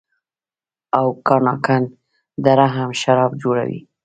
اوکاناګن 1.01 1.83
دره 2.43 2.67
هم 2.75 2.89
شراب 3.01 3.31
جوړوي. 3.41 3.79